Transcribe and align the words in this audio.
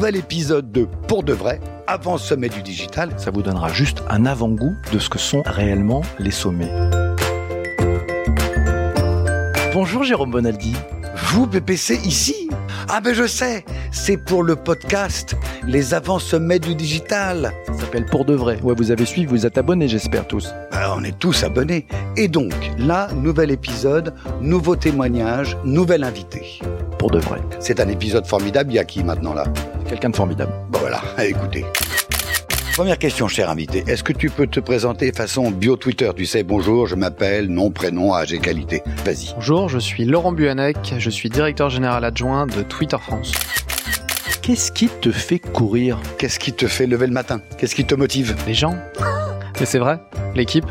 nouvel 0.00 0.16
épisode 0.16 0.72
de 0.72 0.88
Pour 1.08 1.22
de 1.22 1.34
vrai, 1.34 1.60
avant 1.86 2.16
sommet 2.16 2.48
du 2.48 2.62
digital. 2.62 3.12
Ça 3.18 3.30
vous 3.30 3.42
donnera 3.42 3.70
juste 3.70 4.02
un 4.08 4.24
avant-goût 4.24 4.74
de 4.94 4.98
ce 4.98 5.10
que 5.10 5.18
sont 5.18 5.42
réellement 5.44 6.00
les 6.18 6.30
sommets. 6.30 6.72
Bonjour 9.74 10.02
Jérôme 10.02 10.30
Bonaldi. 10.30 10.74
Vous, 11.24 11.46
PPC, 11.46 11.96
ici? 12.06 12.48
Ah 12.88 13.02
ben 13.02 13.12
je 13.12 13.26
sais, 13.26 13.66
c'est 13.92 14.16
pour 14.16 14.42
le 14.42 14.56
podcast 14.56 15.36
Les 15.66 15.92
avant-sommets 15.92 16.60
du 16.60 16.74
digital. 16.74 17.52
Ça 17.66 17.74
s'appelle 17.74 18.06
Pour 18.06 18.24
de 18.24 18.32
vrai. 18.32 18.58
Ouais, 18.62 18.72
vous 18.74 18.90
avez 18.90 19.04
suivi, 19.04 19.26
vous 19.26 19.44
êtes 19.44 19.58
abonnés, 19.58 19.86
j'espère 19.86 20.26
tous. 20.26 20.48
Ben, 20.72 20.94
on 20.96 21.04
est 21.04 21.18
tous 21.18 21.44
abonnés. 21.44 21.86
Et 22.16 22.28
donc, 22.28 22.54
là, 22.78 23.08
nouvel 23.12 23.50
épisode, 23.50 24.14
nouveau 24.40 24.76
témoignage, 24.76 25.58
nouvel 25.62 26.04
invité. 26.04 26.58
Pour 26.98 27.10
de 27.10 27.18
vrai. 27.18 27.40
C'est 27.58 27.80
un 27.80 27.88
épisode 27.88 28.26
formidable. 28.26 28.72
Il 28.72 28.76
y 28.76 28.78
a 28.78 28.84
qui 28.84 29.04
maintenant 29.04 29.34
là? 29.34 29.44
Quelqu'un 29.90 30.10
de 30.10 30.16
formidable. 30.16 30.52
Bon 30.70 30.78
voilà, 30.78 31.02
écoutez. 31.18 31.64
Première 32.74 32.96
question, 32.96 33.26
cher 33.26 33.50
invité. 33.50 33.82
Est-ce 33.88 34.04
que 34.04 34.12
tu 34.12 34.30
peux 34.30 34.46
te 34.46 34.60
présenter 34.60 35.10
façon 35.10 35.50
bio 35.50 35.74
Twitter? 35.74 36.08
Tu 36.14 36.26
sais, 36.26 36.44
bonjour, 36.44 36.86
je 36.86 36.94
m'appelle, 36.94 37.48
nom, 37.48 37.72
prénom, 37.72 38.14
âge 38.14 38.32
et 38.32 38.38
qualité. 38.38 38.84
Vas-y. 39.04 39.34
Bonjour, 39.34 39.68
je 39.68 39.80
suis 39.80 40.04
Laurent 40.04 40.30
Buanec, 40.30 40.94
je 40.96 41.10
suis 41.10 41.28
directeur 41.28 41.70
général 41.70 42.04
adjoint 42.04 42.46
de 42.46 42.62
Twitter 42.62 42.98
France. 43.00 43.32
Qu'est-ce 44.42 44.70
qui 44.70 44.86
te 44.86 45.10
fait 45.10 45.40
courir? 45.40 45.98
Qu'est-ce 46.18 46.38
qui 46.38 46.52
te 46.52 46.68
fait 46.68 46.86
lever 46.86 47.08
le 47.08 47.12
matin? 47.12 47.40
Qu'est-ce 47.58 47.74
qui 47.74 47.84
te 47.84 47.96
motive? 47.96 48.36
Les 48.46 48.54
gens 48.54 48.76
Mais 49.58 49.66
c'est 49.66 49.80
vrai, 49.80 49.98
l'équipe. 50.36 50.66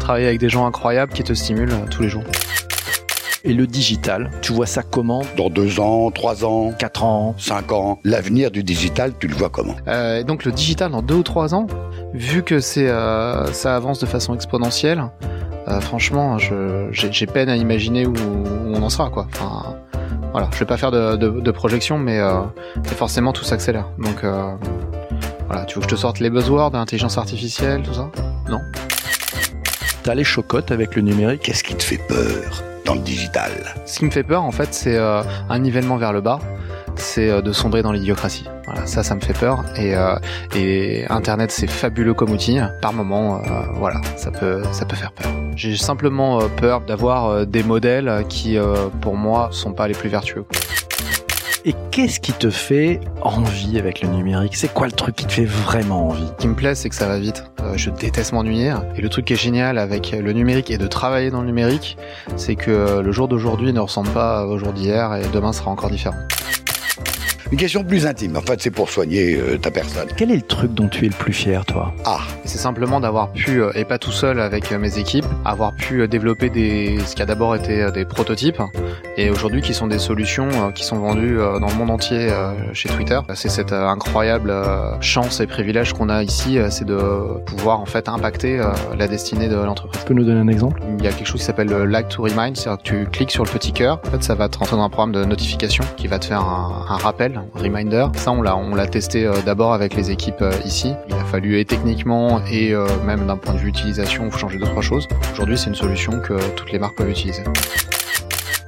Travailler 0.00 0.26
avec 0.26 0.40
des 0.40 0.48
gens 0.48 0.66
incroyables 0.66 1.12
qui 1.12 1.22
te 1.22 1.34
stimulent 1.34 1.72
euh, 1.72 1.86
tous 1.88 2.02
les 2.02 2.08
jours. 2.08 2.24
Et 3.42 3.54
le 3.54 3.66
digital, 3.66 4.30
tu 4.42 4.52
vois 4.52 4.66
ça 4.66 4.82
comment? 4.82 5.22
Dans 5.38 5.48
deux 5.48 5.80
ans, 5.80 6.10
trois 6.10 6.44
ans, 6.44 6.72
Quatre 6.78 7.04
ans. 7.04 7.34
cinq 7.38 7.72
ans, 7.72 7.98
l'avenir 8.04 8.50
du 8.50 8.62
digital, 8.62 9.12
tu 9.18 9.28
le 9.28 9.34
vois 9.34 9.48
comment? 9.48 9.76
Euh, 9.88 10.18
et 10.20 10.24
donc 10.24 10.44
le 10.44 10.52
digital 10.52 10.90
dans 10.92 11.00
deux 11.00 11.14
ou 11.14 11.22
trois 11.22 11.54
ans, 11.54 11.66
vu 12.12 12.42
que 12.42 12.60
c'est 12.60 12.88
euh, 12.88 13.50
ça 13.52 13.74
avance 13.76 13.98
de 13.98 14.04
façon 14.06 14.34
exponentielle, 14.34 15.04
euh, 15.68 15.80
franchement, 15.80 16.36
je- 16.36 16.88
j'ai 16.92 17.10
j'ai 17.12 17.26
peine 17.26 17.48
à 17.48 17.56
imaginer 17.56 18.06
où, 18.06 18.12
où 18.12 18.74
on 18.74 18.82
en 18.82 18.90
sera 18.90 19.08
quoi. 19.08 19.26
Enfin, 19.32 19.76
voilà, 20.32 20.48
je 20.52 20.58
vais 20.58 20.66
pas 20.66 20.76
faire 20.76 20.90
de, 20.90 21.16
de, 21.16 21.28
de 21.40 21.50
projection, 21.50 21.98
mais, 21.98 22.18
euh, 22.18 22.42
mais 22.76 22.90
forcément 22.90 23.32
tout 23.32 23.44
s'accélère. 23.44 23.86
Donc 23.98 24.22
euh, 24.22 24.52
voilà, 25.46 25.64
tu 25.64 25.76
veux 25.76 25.80
que 25.80 25.88
je 25.90 25.94
te 25.94 25.98
sorte 26.00 26.18
les 26.20 26.28
buzzwords, 26.28 26.74
intelligence 26.74 27.16
artificielle, 27.16 27.80
tout 27.82 27.94
ça? 27.94 28.10
Non. 28.50 28.60
T'as 30.02 30.14
les 30.14 30.24
chocottes 30.24 30.70
avec 30.72 30.94
le 30.94 31.00
numérique? 31.02 31.40
Qu'est-ce 31.42 31.64
qui 31.64 31.74
te 31.74 31.82
fait 31.82 32.00
peur? 32.06 32.64
Digital 32.96 33.50
Ce 33.86 33.98
qui 33.98 34.04
me 34.04 34.10
fait 34.10 34.22
peur, 34.22 34.42
en 34.42 34.50
fait, 34.50 34.72
c'est 34.72 34.96
euh, 34.96 35.22
un 35.48 35.58
nivellement 35.58 35.96
vers 35.96 36.12
le 36.12 36.20
bas. 36.20 36.38
C'est 36.96 37.30
euh, 37.30 37.40
de 37.40 37.52
sombrer 37.52 37.82
dans 37.82 37.92
l'idiocratie. 37.92 38.44
Voilà, 38.66 38.86
ça, 38.86 39.02
ça 39.02 39.14
me 39.14 39.20
fait 39.20 39.32
peur. 39.32 39.64
Et, 39.76 39.94
euh, 39.94 40.16
et 40.54 41.06
Internet, 41.08 41.50
c'est 41.50 41.68
fabuleux 41.68 42.14
comme 42.14 42.30
outil. 42.30 42.58
Par 42.82 42.92
moment, 42.92 43.40
voilà, 43.74 44.00
ça 44.16 44.30
peut, 44.30 44.62
ça 44.72 44.84
peut 44.84 44.96
faire 44.96 45.12
peur. 45.12 45.30
J'ai 45.56 45.76
simplement 45.76 46.40
peur 46.56 46.80
d'avoir 46.80 47.46
des 47.46 47.62
modèles 47.62 48.24
qui, 48.28 48.56
pour 49.00 49.16
moi, 49.16 49.48
sont 49.52 49.72
pas 49.72 49.88
les 49.88 49.94
plus 49.94 50.08
vertueux. 50.08 50.44
Et 51.66 51.74
qu'est-ce 51.90 52.20
qui 52.20 52.32
te 52.32 52.48
fait 52.48 53.00
envie 53.20 53.78
avec 53.78 54.00
le 54.00 54.08
numérique? 54.08 54.56
C'est 54.56 54.72
quoi 54.72 54.86
le 54.86 54.92
truc 54.92 55.14
qui 55.16 55.26
te 55.26 55.32
fait 55.32 55.44
vraiment 55.44 56.08
envie? 56.08 56.26
Ce 56.26 56.42
qui 56.42 56.48
me 56.48 56.54
plaît, 56.54 56.74
c'est 56.74 56.88
que 56.88 56.94
ça 56.94 57.06
va 57.06 57.18
vite. 57.18 57.44
Euh, 57.60 57.74
je 57.76 57.90
déteste 57.90 58.32
m'ennuyer. 58.32 58.74
Et 58.96 59.02
le 59.02 59.08
truc 59.10 59.26
qui 59.26 59.34
est 59.34 59.40
génial 59.40 59.76
avec 59.76 60.12
le 60.12 60.32
numérique 60.32 60.70
et 60.70 60.78
de 60.78 60.86
travailler 60.86 61.30
dans 61.30 61.42
le 61.42 61.46
numérique, 61.46 61.98
c'est 62.36 62.56
que 62.56 63.00
le 63.00 63.12
jour 63.12 63.28
d'aujourd'hui 63.28 63.74
ne 63.74 63.80
ressemble 63.80 64.08
pas 64.08 64.46
au 64.46 64.56
jour 64.58 64.72
d'hier 64.72 65.14
et 65.16 65.22
demain 65.34 65.52
sera 65.52 65.70
encore 65.70 65.90
différent. 65.90 66.16
Une 67.52 67.58
question 67.58 67.82
plus 67.82 68.06
intime. 68.06 68.36
En 68.36 68.42
fait, 68.42 68.62
c'est 68.62 68.70
pour 68.70 68.88
soigner 68.88 69.34
euh, 69.34 69.58
ta 69.58 69.72
personne. 69.72 70.06
Quel 70.16 70.30
est 70.30 70.36
le 70.36 70.42
truc 70.42 70.72
dont 70.72 70.86
tu 70.86 71.06
es 71.06 71.08
le 71.08 71.14
plus 71.14 71.32
fier, 71.32 71.64
toi? 71.66 71.92
Ah, 72.04 72.20
C'est 72.44 72.58
simplement 72.58 73.00
d'avoir 73.00 73.32
pu, 73.32 73.60
euh, 73.60 73.72
et 73.74 73.84
pas 73.84 73.98
tout 73.98 74.12
seul 74.12 74.40
avec 74.40 74.70
euh, 74.70 74.78
mes 74.78 74.98
équipes, 74.98 75.26
avoir 75.44 75.74
pu 75.74 76.06
développer 76.06 76.48
des, 76.48 77.00
ce 77.04 77.16
qui 77.16 77.22
a 77.22 77.26
d'abord 77.26 77.56
été 77.56 77.90
des 77.90 78.04
prototypes, 78.04 78.62
et 79.20 79.30
aujourd'hui 79.30 79.60
qui 79.60 79.74
sont 79.74 79.86
des 79.86 79.98
solutions 79.98 80.48
euh, 80.48 80.70
qui 80.70 80.84
sont 80.84 80.96
vendues 80.96 81.38
euh, 81.38 81.58
dans 81.58 81.68
le 81.68 81.74
monde 81.74 81.90
entier 81.90 82.30
euh, 82.30 82.52
chez 82.72 82.88
Twitter. 82.88 83.20
C'est 83.34 83.50
cette 83.50 83.72
incroyable 83.72 84.52
chance 85.00 85.40
et 85.40 85.46
privilège 85.46 85.92
qu'on 85.92 86.08
a 86.08 86.22
ici, 86.22 86.58
c'est 86.70 86.84
de 86.84 86.98
pouvoir 87.44 87.80
en 87.80 87.86
fait 87.86 88.08
impacter 88.08 88.60
la 88.96 89.08
destinée 89.08 89.48
de 89.48 89.56
l'entreprise. 89.56 90.00
Tu 90.00 90.06
peux 90.08 90.14
nous 90.14 90.24
donner 90.24 90.40
un 90.40 90.48
exemple? 90.48 90.80
Il 90.98 91.04
y 91.04 91.08
a 91.08 91.12
quelque 91.12 91.26
chose 91.26 91.40
qui 91.40 91.46
s'appelle 91.46 91.68
le 91.68 91.84
Like 91.84 92.08
to 92.08 92.22
Remind, 92.22 92.56
c'est-à-dire 92.56 92.82
que 92.82 92.88
tu 92.88 93.06
cliques 93.06 93.30
sur 93.30 93.44
le 93.44 93.50
petit 93.50 93.72
cœur, 93.72 94.00
en 94.06 94.10
fait 94.10 94.22
ça 94.22 94.34
va 94.34 94.48
te 94.48 94.58
rentrer 94.58 94.76
dans 94.76 94.84
un 94.84 94.88
programme 94.88 95.12
de 95.12 95.24
notification 95.24 95.84
qui 95.96 96.06
va 96.06 96.18
te 96.18 96.26
faire 96.26 96.40
un, 96.40 96.86
un 96.88 96.96
rappel, 96.96 97.36
un 97.36 97.60
reminder. 97.60 98.06
Ça 98.16 98.32
on 98.32 98.42
l'a 98.42 98.56
on 98.56 98.74
l'a 98.74 98.86
testé 98.86 99.28
d'abord 99.44 99.72
avec 99.72 99.94
les 99.94 100.10
équipes 100.10 100.44
ici. 100.64 100.94
Il 101.08 101.14
a 101.14 101.24
fallu 101.24 101.58
et 101.58 101.64
techniquement 101.64 102.40
et 102.50 102.74
même 103.04 103.26
d'un 103.26 103.36
point 103.36 103.54
de 103.54 103.58
vue 103.58 103.68
utilisation, 103.68 104.30
faut 104.30 104.38
changer 104.38 104.58
deux 104.58 104.66
trois 104.66 104.82
choses. 104.82 105.06
Aujourd'hui 105.32 105.58
c'est 105.58 105.68
une 105.68 105.74
solution 105.74 106.20
que 106.20 106.34
toutes 106.54 106.72
les 106.72 106.78
marques 106.78 106.96
peuvent 106.96 107.10
utiliser. 107.10 107.42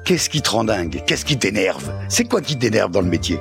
Qu'est-ce 0.05 0.29
qui 0.31 0.43
te 0.43 0.51
rend 0.51 0.65
dingue? 0.65 1.03
Qu'est-ce 1.07 1.25
qui 1.25 1.39
t'énerve? 1.39 1.93
C'est 2.09 2.25
quoi 2.25 2.41
qui 2.41 2.59
t'énerve 2.59 2.91
dans 2.91 3.01
le 3.01 3.09
métier? 3.09 3.39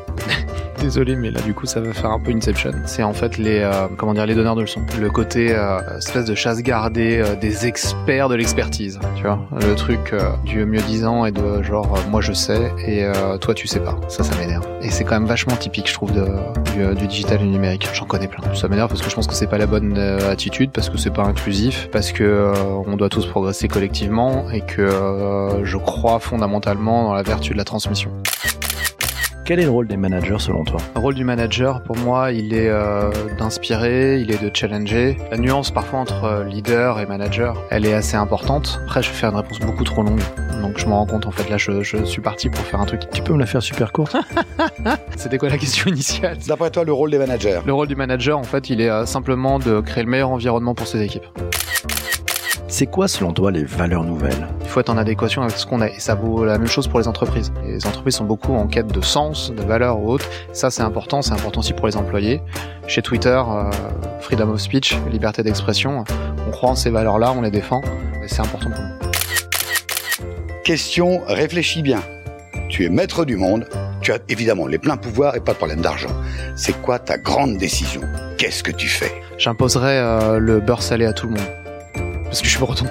Désolé, 0.82 1.16
mais 1.16 1.30
là 1.30 1.40
du 1.42 1.54
coup 1.54 1.68
ça 1.68 1.80
va 1.80 1.94
faire 1.94 2.10
un 2.10 2.20
peu 2.20 2.32
Inception. 2.32 2.72
C'est 2.86 3.04
en 3.04 3.14
fait 3.14 3.38
les 3.38 3.60
euh, 3.60 3.88
comment 3.98 4.14
dire 4.14 4.26
les 4.26 4.34
donneurs 4.36 4.56
de 4.56 4.62
leçons, 4.62 4.82
le 5.00 5.10
côté 5.10 5.56
euh, 5.56 5.80
espèce 6.00 6.26
de 6.26 6.34
chasse 6.36 6.62
gardée 6.64 7.22
euh, 7.24 7.36
des 7.36 7.68
experts 7.68 8.30
de 8.30 8.36
l'expertise, 8.36 9.00
tu 9.16 9.22
vois, 9.22 9.40
le 9.52 9.76
truc 9.76 10.12
euh, 10.12 10.32
du 10.44 10.66
mieux 10.66 10.82
disant 10.82 11.26
et 11.26 11.32
de 11.32 11.62
genre 11.62 11.96
euh, 11.96 12.10
moi 12.10 12.20
je 12.22 12.34
sais 12.34 12.72
et 12.86 13.06
euh, 13.06 13.38
toi 13.38 13.54
tu 13.54 13.68
sais 13.68 13.80
pas. 13.80 13.96
Ça 14.08 14.24
ça 14.24 14.36
m'énerve. 14.38 14.68
Et 14.82 14.90
c'est 14.90 15.04
quand 15.04 15.14
même 15.14 15.28
vachement 15.28 15.56
typique 15.56 15.88
je 15.88 15.94
trouve 15.94 16.12
de, 16.14 16.26
du, 16.74 16.96
du 16.96 17.08
digital 17.08 17.38
et 17.40 17.44
du 17.44 17.50
numérique. 17.50 17.88
J'en 17.94 18.06
connais 18.06 18.28
plein. 18.28 18.44
Ça 18.56 18.68
m'énerve 18.68 18.90
parce 18.90 19.02
que 19.02 19.10
je 19.10 19.16
pense 19.16 19.28
que 19.28 19.36
c'est 19.36 19.48
pas 19.48 19.60
la 19.60 19.68
bonne 19.68 19.98
attitude, 19.98 20.72
parce 20.72 20.90
que 20.90 20.98
c'est 20.98 21.14
pas 21.14 21.24
inclusif, 21.24 21.90
parce 21.92 22.12
que 22.12 22.52
on 22.88 22.98
doit 22.98 23.10
tous 23.10 23.28
progresser 23.28 23.68
collectivement 23.68 24.50
et 24.52 24.62
que 24.62 24.90
je 25.64 25.78
crois 25.78 26.20
fondamentalement 26.20 27.04
dans 27.04 27.14
la 27.14 27.24
vertu 27.24 27.54
de 27.54 27.58
la 27.58 27.66
transmission. 27.66 28.12
Quel 29.44 29.60
est 29.60 29.64
le 29.64 29.72
rôle 29.72 29.88
des 29.88 29.98
managers 29.98 30.38
selon 30.38 30.64
toi? 30.64 30.80
Le 30.96 31.02
rôle 31.02 31.16
du 31.16 31.24
manager, 31.24 31.82
pour 31.82 31.98
moi, 31.98 32.32
il 32.32 32.54
est 32.54 32.70
euh, 32.70 33.10
d'inspirer, 33.40 34.20
il 34.22 34.32
est 34.32 34.42
de 34.42 34.56
challenger. 34.56 35.18
La 35.32 35.38
nuance 35.38 35.72
parfois 35.72 36.00
entre 36.00 36.24
euh, 36.26 36.44
leader 36.44 37.00
et 37.00 37.08
manager, 37.08 37.58
elle 37.72 37.86
est 37.86 37.94
assez 37.94 38.16
importante. 38.16 38.80
Après, 38.84 39.02
je 39.02 39.10
vais 39.10 39.16
faire 39.16 39.32
une 39.32 39.38
réponse 39.38 39.60
beaucoup 39.60 39.84
trop 39.84 40.04
longue, 40.04 40.22
donc 40.62 40.78
je 40.78 40.86
me 40.86 40.92
rends 40.92 41.08
compte 41.08 41.26
en 41.26 41.32
fait 41.32 41.50
là, 41.50 41.58
je, 41.58 41.82
je 41.82 42.06
suis 42.06 42.22
parti 42.22 42.50
pour 42.50 42.64
faire 42.64 42.80
un 42.80 42.86
truc. 42.86 43.02
Tu 43.12 43.24
peux 43.24 43.34
me 43.34 43.40
la 43.40 43.48
faire 43.48 43.64
super 43.64 43.92
courte? 43.92 44.16
C'était 45.18 45.40
quoi 45.40 45.50
la 45.50 45.58
question 45.58 45.90
initiale? 45.90 46.38
D'après 46.48 46.70
toi, 46.70 46.84
le 46.84 46.94
rôle 46.94 47.10
des 47.10 47.18
managers? 47.18 47.62
Le 47.66 47.74
rôle 47.74 47.88
du 47.88 47.96
manager, 47.96 48.38
en 48.38 48.44
fait, 48.44 48.70
il 48.70 48.80
est 48.80 48.90
euh, 48.90 49.08
simplement 49.08 49.58
de 49.58 49.82
créer 49.82 50.04
le 50.04 50.10
meilleur 50.10 50.30
environnement 50.30 50.76
pour 50.76 50.86
ses 50.86 51.02
équipes. 51.02 51.26
C'est 52.72 52.86
quoi 52.86 53.10
selon 53.10 53.34
toi 53.34 53.52
les 53.52 53.66
valeurs 53.66 54.06
nouvelles? 54.06 54.48
Il 54.62 54.68
faut 54.68 54.80
être 54.80 54.90
en 54.90 54.98
adéquation 54.98 55.42
avec 55.42 55.58
ce 55.58 55.66
qu'on 55.66 55.82
a, 55.82 55.90
et 55.90 56.00
ça 56.00 56.16
vaut 56.16 56.46
la 56.46 56.58
même 56.58 56.70
chose 56.70 56.88
pour 56.88 57.00
les 57.00 57.08
entreprises. 57.10 57.52
Les 57.66 57.86
entreprises 57.86 58.16
sont 58.16 58.24
beaucoup 58.24 58.56
en 58.56 58.66
quête 58.66 58.88
de 58.88 59.02
sens, 59.02 59.52
de 59.52 59.62
valeurs 59.62 60.00
ou 60.00 60.10
autres. 60.10 60.26
Ça, 60.54 60.72
c'est 60.72 60.82
important. 60.82 61.22
C'est 61.22 61.34
important 61.34 61.60
aussi 61.60 61.74
pour 61.74 61.88
les 61.88 61.98
employés. 61.98 62.42
Chez 62.88 63.02
Twitter, 63.02 63.30
euh, 63.46 63.70
freedom 64.22 64.52
of 64.52 64.62
speech, 64.62 64.98
liberté 65.12 65.44
d'expression, 65.44 66.06
on 66.48 66.52
croit 66.52 66.70
en 66.70 66.76
ces 66.76 66.90
valeurs-là, 66.90 67.34
on 67.36 67.42
les 67.42 67.52
défend, 67.52 67.82
et 68.24 68.30
c'est 68.30 68.40
important 68.40 68.70
pour 68.70 68.80
nous. 68.80 70.30
Question, 70.64 71.24
réfléchis 71.28 71.82
bien. 71.82 72.00
Tu 72.70 72.86
es 72.86 72.90
maître 72.90 73.26
du 73.26 73.36
monde, 73.36 73.68
tu 74.00 74.14
as 74.14 74.20
évidemment 74.30 74.66
les 74.66 74.78
pleins 74.78 74.96
pouvoirs 74.96 75.36
et 75.36 75.42
pas 75.42 75.52
de 75.52 75.58
problème 75.58 75.82
d'argent. 75.82 76.16
C'est 76.56 76.82
quoi 76.82 77.00
ta 77.00 77.18
grande 77.18 77.58
décision? 77.58 78.02
Qu'est-ce 78.38 78.64
que 78.64 78.72
tu 78.72 78.88
fais? 78.88 79.12
J'imposerai 79.38 79.98
euh, 79.98 80.40
le 80.40 80.62
beurre 80.62 80.82
salé 80.82 81.06
à 81.06 81.12
tout 81.12 81.28
le 81.28 81.34
monde. 81.34 81.61
Parce 82.32 82.40
que 82.40 82.48
je 82.48 82.52
suis 82.52 82.62
breton. 82.62 82.86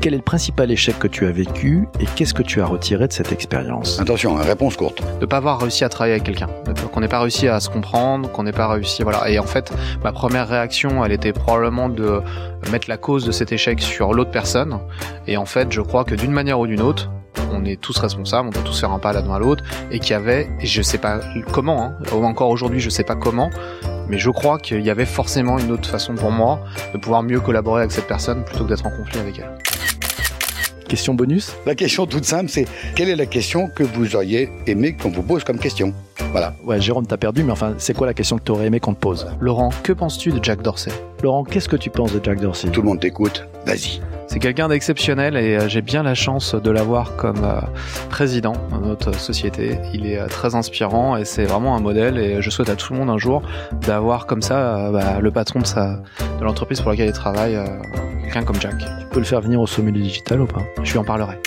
Quel 0.00 0.14
est 0.14 0.16
le 0.16 0.22
principal 0.22 0.70
échec 0.70 0.98
que 0.98 1.06
tu 1.06 1.26
as 1.26 1.30
vécu 1.30 1.86
et 2.00 2.06
qu'est-ce 2.16 2.32
que 2.32 2.42
tu 2.42 2.62
as 2.62 2.64
retiré 2.64 3.06
de 3.06 3.12
cette 3.12 3.32
expérience? 3.32 4.00
Attention, 4.00 4.38
hein, 4.38 4.42
réponse 4.42 4.78
courte. 4.78 5.02
de 5.20 5.26
pas 5.26 5.36
avoir 5.36 5.60
réussi 5.60 5.84
à 5.84 5.90
travailler 5.90 6.14
avec 6.14 6.24
quelqu'un, 6.24 6.48
qu'on 6.90 7.00
n'ait 7.00 7.08
pas 7.08 7.20
réussi 7.20 7.48
à 7.48 7.60
se 7.60 7.68
comprendre, 7.68 8.32
qu'on 8.32 8.44
n'ait 8.44 8.52
pas 8.52 8.66
réussi, 8.66 9.02
voilà. 9.02 9.28
Et 9.28 9.38
en 9.38 9.44
fait, 9.44 9.74
ma 10.02 10.10
première 10.10 10.48
réaction, 10.48 11.04
elle 11.04 11.12
était 11.12 11.34
probablement 11.34 11.90
de 11.90 12.22
mettre 12.70 12.88
la 12.88 12.96
cause 12.96 13.26
de 13.26 13.30
cet 13.30 13.52
échec 13.52 13.82
sur 13.82 14.14
l'autre 14.14 14.30
personne. 14.30 14.78
Et 15.26 15.36
en 15.36 15.44
fait, 15.44 15.70
je 15.70 15.82
crois 15.82 16.04
que 16.04 16.14
d'une 16.14 16.32
manière 16.32 16.58
ou 16.60 16.66
d'une 16.66 16.80
autre, 16.80 17.10
on 17.52 17.66
est 17.66 17.78
tous 17.78 17.98
responsables, 17.98 18.48
on 18.48 18.52
doit 18.52 18.62
tous 18.62 18.80
faire 18.80 18.90
un 18.90 18.98
pas 18.98 19.12
l'un 19.12 19.30
à 19.30 19.38
l'autre, 19.38 19.62
et 19.90 19.98
qu'il 19.98 20.12
y 20.12 20.14
avait, 20.14 20.48
et 20.60 20.66
je 20.66 20.80
sais 20.80 20.96
pas 20.96 21.20
comment, 21.52 21.84
hein, 21.84 21.96
ou 22.14 22.24
encore 22.24 22.48
aujourd'hui, 22.48 22.80
je 22.80 22.88
sais 22.88 23.04
pas 23.04 23.16
comment, 23.16 23.50
mais 24.12 24.18
je 24.18 24.28
crois 24.28 24.58
qu'il 24.58 24.82
y 24.82 24.90
avait 24.90 25.06
forcément 25.06 25.58
une 25.58 25.72
autre 25.72 25.88
façon 25.88 26.14
pour 26.14 26.30
moi 26.30 26.60
de 26.92 26.98
pouvoir 26.98 27.22
mieux 27.22 27.40
collaborer 27.40 27.80
avec 27.80 27.92
cette 27.92 28.06
personne 28.06 28.44
plutôt 28.44 28.64
que 28.64 28.68
d'être 28.68 28.84
en 28.84 28.90
conflit 28.90 29.18
avec 29.18 29.38
elle. 29.38 29.50
Question 30.86 31.14
bonus? 31.14 31.54
La 31.64 31.74
question 31.74 32.04
toute 32.04 32.26
simple, 32.26 32.50
c'est 32.50 32.66
quelle 32.94 33.08
est 33.08 33.16
la 33.16 33.24
question 33.24 33.68
que 33.74 33.82
vous 33.82 34.14
auriez 34.14 34.50
aimé 34.66 34.94
qu'on 34.94 35.08
vous 35.08 35.22
pose 35.22 35.44
comme 35.44 35.58
question? 35.58 35.94
Voilà. 36.30 36.54
Ouais, 36.62 36.78
Jérôme, 36.78 37.06
t'as 37.06 37.16
perdu, 37.16 37.42
mais 37.42 37.52
enfin, 37.52 37.72
c'est 37.78 37.96
quoi 37.96 38.06
la 38.06 38.12
question 38.12 38.36
que 38.36 38.42
t'aurais 38.42 38.66
aimé 38.66 38.80
qu'on 38.80 38.92
te 38.92 39.00
pose? 39.00 39.26
Laurent, 39.40 39.70
que 39.82 39.94
penses-tu 39.94 40.30
de 40.30 40.44
Jack 40.44 40.60
Dorsey? 40.60 40.92
Laurent, 41.22 41.44
qu'est-ce 41.44 41.70
que 41.70 41.76
tu 41.76 41.88
penses 41.88 42.12
de 42.12 42.20
Jack 42.22 42.38
Dorsey? 42.38 42.68
Tout 42.68 42.82
le 42.82 42.88
monde 42.88 43.00
t'écoute. 43.00 43.48
Vas-y. 43.64 44.02
C'est 44.26 44.38
quelqu'un 44.38 44.68
d'exceptionnel 44.68 45.36
et 45.36 45.56
euh, 45.56 45.68
j'ai 45.68 45.82
bien 45.82 46.02
la 46.02 46.14
chance 46.14 46.54
de 46.54 46.70
l'avoir 46.70 47.16
comme 47.16 47.44
euh, 47.44 47.60
président 48.08 48.54
de 48.72 48.86
notre 48.86 49.14
société. 49.14 49.78
Il 49.92 50.06
est 50.06 50.18
euh, 50.18 50.26
très 50.26 50.54
inspirant 50.54 51.16
et 51.16 51.24
c'est 51.24 51.44
vraiment 51.44 51.76
un 51.76 51.80
modèle 51.80 52.18
et 52.18 52.40
je 52.40 52.50
souhaite 52.50 52.70
à 52.70 52.76
tout 52.76 52.92
le 52.92 52.98
monde 52.98 53.10
un 53.10 53.18
jour 53.18 53.42
d'avoir 53.86 54.26
comme 54.26 54.42
ça 54.42 54.90
bah, 54.90 55.20
le 55.20 55.30
patron 55.30 55.60
de, 55.60 55.66
sa, 55.66 56.00
de 56.38 56.44
l'entreprise 56.44 56.80
pour 56.80 56.90
laquelle 56.90 57.08
il 57.08 57.12
travaille, 57.12 57.58
quelqu'un 58.22 58.44
comme 58.44 58.60
Jack. 58.60 58.78
Tu 58.78 59.06
peux 59.10 59.18
le 59.18 59.24
faire 59.24 59.40
venir 59.40 59.60
au 59.60 59.66
sommet 59.66 59.92
du 59.92 60.02
digital 60.02 60.40
ou 60.40 60.46
pas? 60.46 60.62
Je 60.82 60.92
lui 60.92 60.98
en 60.98 61.04
parlerai. 61.04 61.38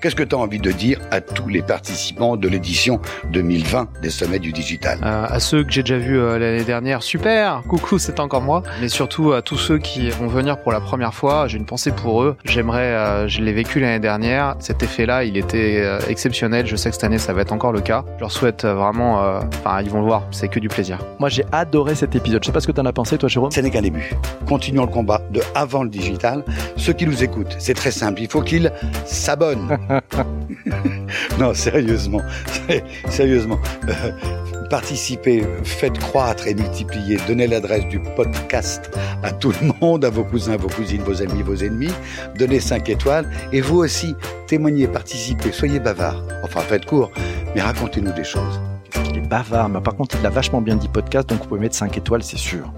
Qu'est-ce 0.00 0.14
que 0.14 0.22
tu 0.22 0.34
as 0.34 0.38
envie 0.38 0.60
de 0.60 0.70
dire 0.70 1.00
à 1.10 1.20
tous 1.20 1.48
les 1.48 1.62
participants 1.62 2.36
de 2.36 2.48
l'édition 2.48 3.00
2020 3.32 3.88
des 4.02 4.10
sommets 4.10 4.38
du 4.38 4.52
digital 4.52 4.98
euh, 5.02 5.26
À 5.28 5.40
ceux 5.40 5.64
que 5.64 5.72
j'ai 5.72 5.82
déjà 5.82 5.98
vus 5.98 6.18
euh, 6.18 6.38
l'année 6.38 6.64
dernière, 6.64 7.02
super, 7.02 7.62
coucou, 7.68 7.98
c'est 7.98 8.20
encore 8.20 8.42
moi. 8.42 8.62
Mais 8.80 8.88
surtout 8.88 9.32
à 9.32 9.42
tous 9.42 9.56
ceux 9.56 9.78
qui 9.78 10.10
vont 10.10 10.26
venir 10.26 10.60
pour 10.60 10.72
la 10.72 10.80
première 10.80 11.14
fois, 11.14 11.48
j'ai 11.48 11.58
une 11.58 11.66
pensée 11.66 11.92
pour 11.92 12.22
eux. 12.22 12.36
J'aimerais, 12.44 12.94
euh, 12.94 13.28
je 13.28 13.40
l'ai 13.40 13.52
vécu 13.52 13.80
l'année 13.80 13.98
dernière, 13.98 14.56
cet 14.58 14.82
effet-là, 14.82 15.24
il 15.24 15.36
était 15.36 15.80
euh, 15.80 15.98
exceptionnel. 16.08 16.66
Je 16.66 16.76
sais 16.76 16.90
que 16.90 16.94
cette 16.94 17.04
année, 17.04 17.18
ça 17.18 17.32
va 17.32 17.42
être 17.42 17.52
encore 17.52 17.72
le 17.72 17.80
cas. 17.80 18.04
Je 18.16 18.20
leur 18.20 18.32
souhaite 18.32 18.64
vraiment, 18.64 19.40
enfin, 19.48 19.80
ils 19.82 19.90
vont 19.90 20.00
le 20.00 20.06
voir, 20.06 20.24
c'est 20.30 20.48
que 20.48 20.60
du 20.60 20.68
plaisir. 20.68 20.98
Moi, 21.18 21.28
j'ai 21.28 21.44
adoré 21.52 21.94
cet 21.94 22.14
épisode. 22.14 22.42
Je 22.42 22.46
sais 22.46 22.52
pas 22.52 22.60
ce 22.60 22.66
que 22.66 22.72
tu 22.72 22.80
en 22.80 22.86
as 22.86 22.92
pensé, 22.92 23.18
toi, 23.18 23.28
Jérôme. 23.28 23.50
Ce 23.50 23.60
n'est 23.60 23.70
qu'un 23.70 23.82
début. 23.82 24.12
Continuons 24.46 24.86
le 24.86 24.92
combat 24.92 25.20
de 25.30 25.40
avant 25.54 25.82
le 25.82 25.90
digital. 25.90 26.44
Ceux 26.76 26.92
qui 26.92 27.06
nous 27.06 27.22
écoutent, 27.22 27.56
c'est 27.58 27.74
très 27.74 27.90
simple. 27.90 28.22
Il 28.22 28.28
faut 28.28 28.42
qu'ils 28.42 28.72
s'abonnent. 29.04 29.78
non, 31.40 31.54
sérieusement, 31.54 32.22
sérieusement. 33.08 33.58
Euh, 33.88 34.10
participez, 34.70 35.44
faites 35.62 35.98
croître 35.98 36.46
et 36.46 36.54
multiplier, 36.54 37.18
donnez 37.26 37.46
l'adresse 37.46 37.86
du 37.86 38.00
podcast 38.00 38.90
à 39.22 39.30
tout 39.30 39.52
le 39.60 39.72
monde, 39.80 40.04
à 40.04 40.10
vos 40.10 40.24
cousins, 40.24 40.56
vos 40.56 40.68
cousines, 40.68 41.02
vos 41.02 41.22
amis, 41.22 41.42
vos 41.42 41.54
ennemis, 41.54 41.92
donnez 42.36 42.60
5 42.60 42.88
étoiles 42.90 43.30
et 43.52 43.60
vous 43.60 43.78
aussi, 43.78 44.14
témoignez, 44.46 44.88
participez, 44.88 45.52
soyez 45.52 45.78
bavards. 45.78 46.22
Enfin, 46.42 46.60
faites 46.60 46.86
court, 46.86 47.10
mais 47.54 47.62
racontez-nous 47.62 48.12
des 48.12 48.24
choses. 48.24 48.60
Il 49.10 49.18
est 49.18 49.28
bavard, 49.28 49.68
mais 49.68 49.80
par 49.80 49.94
contre, 49.94 50.16
il 50.20 50.26
a 50.26 50.30
vachement 50.30 50.60
bien 50.60 50.76
dit 50.76 50.88
podcast, 50.88 51.28
donc 51.28 51.40
vous 51.42 51.48
pouvez 51.48 51.60
mettre 51.60 51.76
5 51.76 51.96
étoiles, 51.96 52.22
c'est 52.22 52.36
sûr. 52.36 52.70